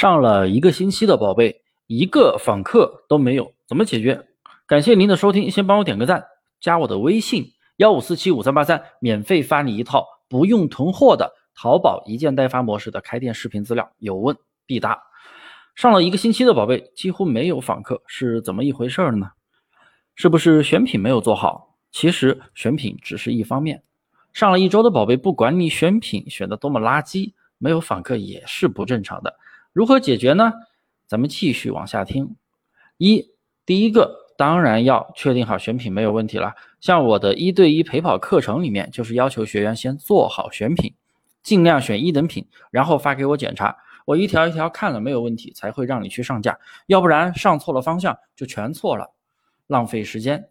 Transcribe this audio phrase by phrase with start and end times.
[0.00, 4.28] 上了一个星期的宝贝，一个访客都没有，怎么解决？
[4.64, 6.24] 感谢您的收听，先帮我点个赞，
[6.60, 15.02] 加我的微信幺五四七五三八三，免费发你一套不用囤货的淘宝一件代发模式的开店视频资料，有问必答。
[15.74, 19.32] 上了一个星期的宝贝，几乎没有访客，是怎么一回事呢？
[20.14, 21.74] 是不是选品没有做好？
[21.90, 23.82] 其实选品只是一方面。
[24.32, 29.34] 上了一周的宝贝，不管你选品选的多么垃圾，没有访客也是不正常的。
[29.72, 30.52] 如何解决呢？
[31.06, 32.36] 咱们继续往下听。
[32.96, 33.30] 一，
[33.64, 36.54] 第一个当然要确定好选品没有问题了。
[36.80, 40.92] 像我的一对一陪跑课程里面，就是要求学员先做好选品，
[41.42, 43.76] 尽量选一等品，然后发给我检查。
[44.04, 46.58] 我一条一条看了没有问题，才会让你去上架。
[46.86, 49.10] 要不然上错了方向就全错了，
[49.66, 50.48] 浪费时间。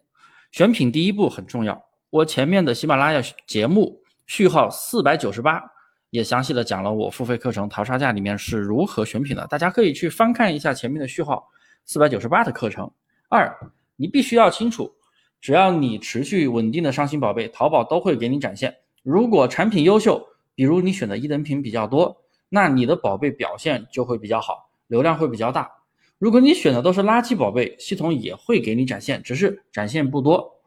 [0.50, 1.84] 选品第一步很重要。
[2.10, 5.62] 我前面的喜马拉雅节目序号四百九十八。
[6.10, 11.48] 也详细的讲了我付费课程《淘沙价》里面是如何选品的，大家可以去翻看一下前面的序号
[11.84, 12.90] 四百九十八的课程。
[13.28, 13.54] 二，
[13.96, 14.90] 你必须要清楚，
[15.40, 18.74] 只要你持续稳定的上新宝贝，淘宝都会给你展现。
[19.02, 22.16] 如果产品优秀，比如你选的一等品比较多，
[22.48, 25.70] 那你的宝贝表现就会比较好，流量会比较大。
[26.18, 30.58] 如果你选的都是垃圾宝贝，系统也会给你展现，只是展现不多。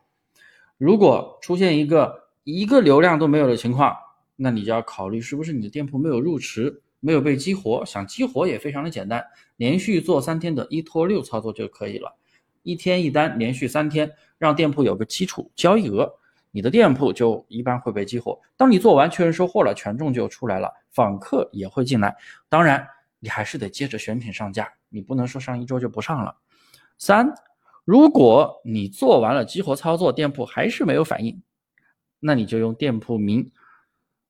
[0.77, 3.95] 如果出现一个一个流量都没有的情况，
[4.43, 7.85] 那你就要考虑是不是你的店铺没有入池，没有被激活。
[7.85, 9.23] 想激活也非常的简单，
[9.57, 12.17] 连续做三天的一拖六操作就可以了。
[12.63, 16.11] 一天一单，连续三天，让店铺有个基础交易额，
[16.49, 18.39] 你的店铺就一般会被激活。
[18.57, 22.15] 当你做完确认收货了，权重就出来了，访客也会进来。
[22.49, 22.87] 当然，
[23.19, 26.35] 你还是得接着选品上架，你不能说上一周就不上了。
[26.97, 27.31] 三，
[27.85, 31.43] 如果你做完了激活操作，店铺还是没有反应，
[32.19, 33.51] 那你就用店铺名。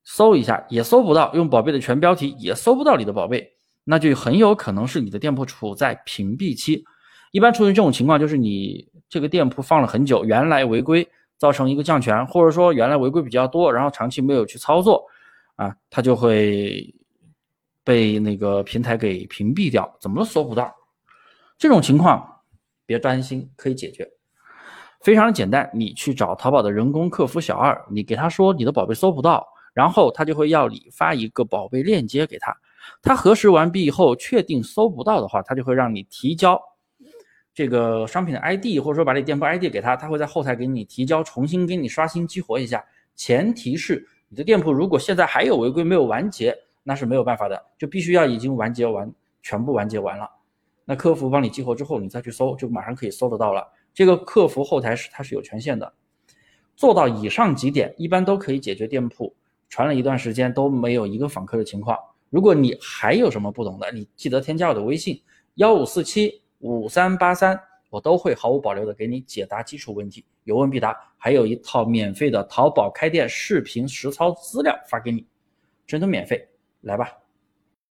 [0.03, 3.51] 搜一下也搜不到，用宝贝的全标题也搜不到你的宝贝，
[3.83, 6.83] 那就很有可能是你的店铺处在屏蔽期。
[7.31, 15.05] 一般出现这种情况，就是你这个店铺放了很久，原来违规造成一个降权，或者说原来违规比较多，然后长期没有去操作，
[15.55, 16.93] 啊，它就会
[17.83, 20.73] 被那个平台给屏蔽掉，怎么都搜不到。
[21.57, 22.27] 这种情况
[22.85, 24.05] 别担心，可以解决，
[25.01, 29.47] 非常简单，你去找淘宝的人工客服小二，你给他说你的宝贝搜不到。
[29.73, 32.55] 然后他就会要你发一个宝贝链接给他，
[33.01, 36.59] 他核实完毕以后确定搜不到的话，他就会让你提交
[37.53, 42.83] 这个商品的 ID，或者说把你店铺 ID 给他，他会在后台给你提交，重新给你刷新激活一下。
[43.15, 50.29] 前提是你的店铺如果现在还有违规没有完结，那是没有办法的，就必须要已经完结完，全部完结完了，
[50.85, 53.67] 那客服帮你激活之后，你再去搜，就马上可以搜得到了。
[53.93, 55.93] 这个客服后台是它是有权限的，
[56.75, 59.35] 做到以上几点，一般都可以解决店铺。
[59.71, 61.97] 传了一段时间都没有一个访客的情况，
[62.29, 65.19] 如果你还有什么不懂的，你记得添加我的微信
[65.55, 67.57] 幺五四七五三八三，
[67.89, 75.25] 我都会毫无保留的给你解答基础问题，有问必答，还有一套免费的淘宝开店视频实操资料发给你，
[75.87, 76.45] 真的免费，
[76.81, 77.20] 来吧。